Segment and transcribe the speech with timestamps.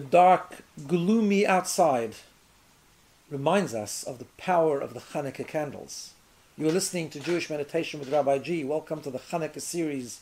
[0.00, 2.14] The dark, gloomy outside
[3.30, 6.14] reminds us of the power of the Hanukkah candles.
[6.56, 8.64] You are listening to Jewish Meditation with Rabbi G.
[8.64, 10.20] Welcome to the Hanukkah series,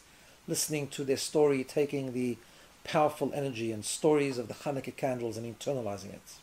[0.49, 2.39] listening to their story, taking the
[2.83, 6.41] powerful energy and stories of the Hanukkah candles and internalizing it.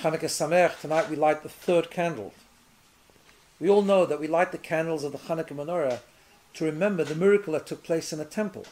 [0.00, 2.34] Hanukkah Sameach, tonight we light the third candle.
[3.58, 6.00] We all know that we light the candles of the Hanukkah menorah
[6.52, 8.66] to remember the miracle that took place in a temple,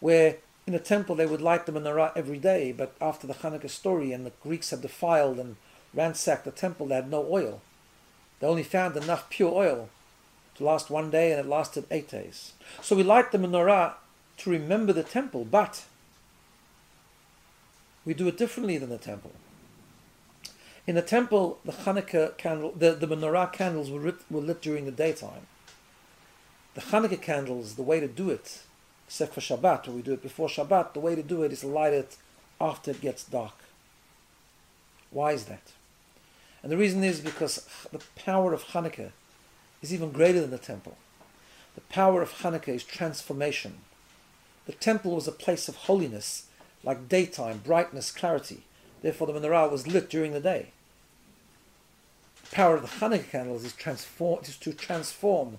[0.00, 3.70] where in a temple they would light the menorah every day, but after the Hanukkah
[3.70, 5.56] story and the Greeks had defiled and
[5.94, 7.60] ransacked the temple, they had no oil.
[8.40, 9.88] They only found enough pure oil
[10.56, 12.52] to last one day, and it lasted eight days.
[12.82, 13.94] So we light the menorah
[14.38, 15.84] to remember the temple, but
[18.04, 19.32] we do it differently than the temple.
[20.86, 24.84] In the temple, the Hanukkah candle, the, the menorah candles were lit, were lit during
[24.84, 25.46] the daytime.
[26.74, 28.60] The Hanukkah candles, the way to do it,
[29.06, 31.60] except for Shabbat, or we do it before Shabbat, the way to do it is
[31.60, 32.16] to light it
[32.60, 33.54] after it gets dark.
[35.10, 35.72] Why is that?
[36.62, 39.12] And the reason is because the power of Hanukkah
[39.82, 40.96] is even greater than the temple.
[41.74, 43.74] The power of Hanukkah is transformation.
[44.66, 46.46] The temple was a place of holiness,
[46.82, 48.64] like daytime, brightness, clarity.
[49.02, 50.70] Therefore, the menorah was lit during the day.
[52.42, 55.58] The power of the Hanukkah candles is, transform, is to transform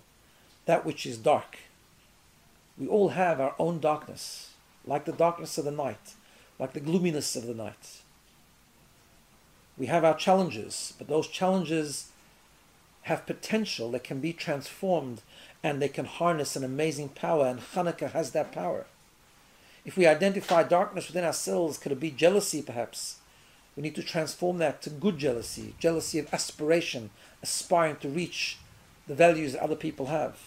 [0.66, 1.58] that which is dark.
[2.78, 4.52] We all have our own darkness,
[4.86, 6.14] like the darkness of the night,
[6.60, 8.02] like the gloominess of the night.
[9.78, 12.10] We have our challenges, but those challenges
[13.04, 15.22] have potential that can be transformed
[15.64, 18.86] and they can harness an amazing power, and Hanukkah has that power.
[19.84, 23.18] If we identify darkness within ourselves, could it be jealousy perhaps?
[23.76, 27.10] We need to transform that to good jealousy, jealousy of aspiration,
[27.42, 28.58] aspiring to reach
[29.08, 30.38] the values that other people have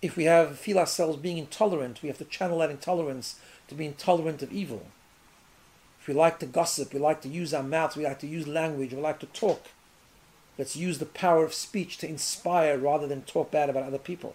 [0.00, 3.36] if we have feel ourselves being intolerant, we have to channel that intolerance
[3.68, 4.86] to be intolerant of evil.
[6.00, 8.46] If we like to gossip, we like to use our mouths, we like to use
[8.46, 9.66] language, we like to talk.
[10.56, 14.34] Let's use the power of speech to inspire rather than talk bad about other people.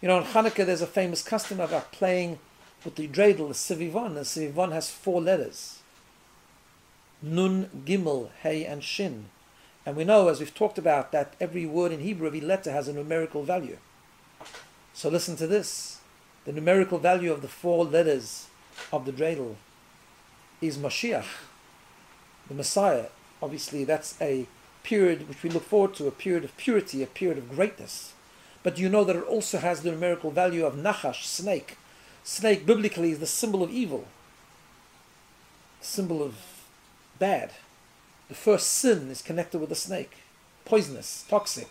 [0.00, 2.38] You know, in Hanukkah there's a famous custom about playing
[2.84, 4.14] with the dreidel, the sivivon.
[4.14, 5.78] The sivivon has four letters.
[7.22, 9.26] Nun, Gimel, Hey, and Shin.
[9.86, 12.88] And we know, as we've talked about, that every word in Hebrew, every letter has
[12.88, 13.78] a numerical value.
[14.94, 15.98] So listen to this.
[16.44, 18.48] The numerical value of the four letters
[18.92, 19.56] of the dreidel
[20.60, 21.26] is Mashiach,
[22.48, 23.06] the Messiah.
[23.42, 24.46] Obviously, that's a
[24.82, 28.12] period which we look forward to, a period of purity, a period of greatness.
[28.62, 31.76] But you know that it also has the numerical value of Nachash, snake.
[32.24, 34.06] Snake, biblically, is the symbol of evil,
[35.80, 36.36] symbol of
[37.18, 37.50] bad.
[38.28, 40.18] The first sin is connected with the snake,
[40.64, 41.68] poisonous, toxic.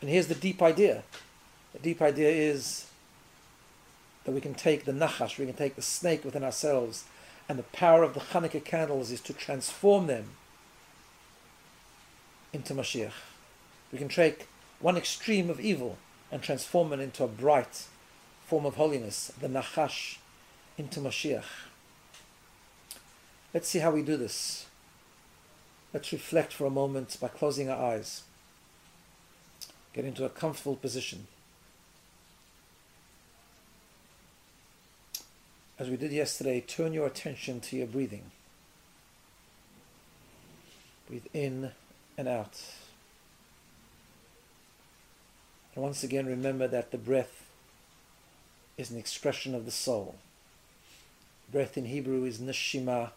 [0.00, 1.04] And here's the deep idea
[1.76, 2.86] the deep idea is
[4.24, 7.04] that we can take the nachash, we can take the snake within ourselves,
[7.48, 10.30] and the power of the Hanukkah candles is to transform them
[12.52, 13.12] into Mashiach.
[13.92, 14.48] We can take
[14.80, 15.98] one extreme of evil
[16.32, 17.84] and transform it into a bright
[18.46, 20.16] form of holiness, the nachash,
[20.78, 21.44] into Mashiach.
[23.52, 24.66] Let's see how we do this.
[25.92, 28.22] Let's reflect for a moment by closing our eyes.
[29.92, 31.26] Get into a comfortable position.
[35.78, 38.30] As we did yesterday, turn your attention to your breathing.
[41.08, 41.72] Breathe in
[42.16, 42.60] and out.
[45.74, 47.44] And once again, remember that the breath
[48.78, 50.16] is an expression of the soul.
[51.52, 53.10] Breath in Hebrew is neshima.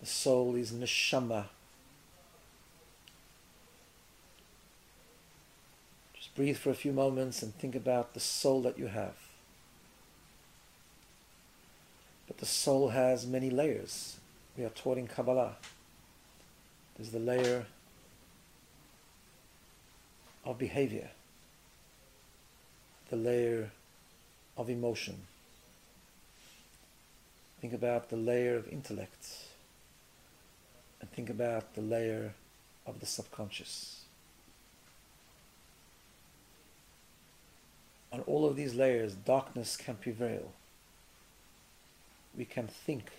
[0.00, 1.44] The soul is neshama.
[6.14, 9.27] Just breathe for a few moments and think about the soul that you have.
[12.38, 14.16] The soul has many layers.
[14.56, 15.56] We are taught in Kabbalah.
[16.96, 17.66] There's the layer
[20.44, 21.10] of behavior,
[23.10, 23.70] the layer
[24.56, 25.16] of emotion.
[27.60, 29.26] Think about the layer of intellect,
[31.00, 32.34] and think about the layer
[32.86, 34.02] of the subconscious.
[38.12, 40.52] On all of these layers, darkness can prevail
[42.36, 43.10] we can think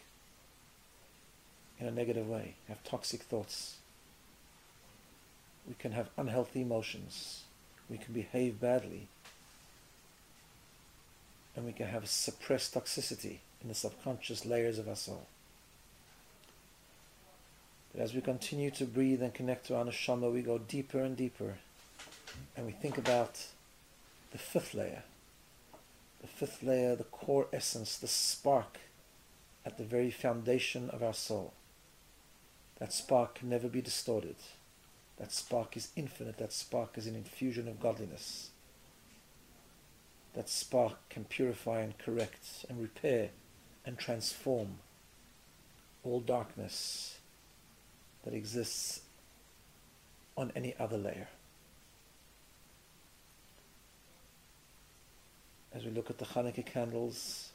[1.80, 3.78] in a negative way, have toxic thoughts.
[5.68, 7.44] We can have unhealthy emotions.
[7.90, 9.08] We can behave badly.
[11.56, 15.28] And we can have suppressed toxicity in the subconscious layers of our soul.
[17.94, 21.16] But as we continue to breathe and connect to our neshama, we go deeper and
[21.16, 21.56] deeper.
[22.56, 23.48] And we think about
[24.32, 25.04] the fifth layer,
[26.22, 28.80] the fifth layer, the core essence, the spark
[29.66, 31.54] at the very foundation of our soul.
[32.80, 34.38] That spark can never be distorted.
[35.18, 36.38] That spark is infinite.
[36.38, 38.52] That spark is an infusion of godliness.
[40.34, 43.32] That spark can purify and correct and repair
[43.86, 44.78] and transform
[46.04, 47.18] all darkness
[48.24, 49.02] that exists
[50.38, 51.28] on any other layer.
[55.74, 57.52] As we look at the Hanukkah candles,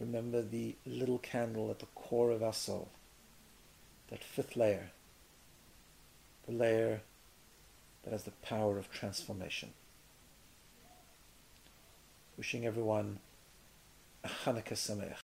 [0.00, 2.88] remember the little candle at the core of our soul,
[4.08, 4.90] that fifth layer,
[6.46, 7.02] the layer
[8.02, 9.70] that has the power of transformation.
[12.36, 13.18] Wishing everyone
[14.24, 15.16] a Hanukkah Sameach.